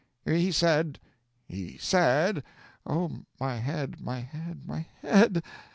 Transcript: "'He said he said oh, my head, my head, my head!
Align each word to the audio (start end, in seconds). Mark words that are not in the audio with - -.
"'He 0.25 0.51
said 0.51 0.97
he 1.45 1.77
said 1.77 2.41
oh, 2.87 3.25
my 3.39 3.57
head, 3.57 3.97
my 4.01 4.21
head, 4.21 4.61
my 4.65 4.87
head! 5.03 5.43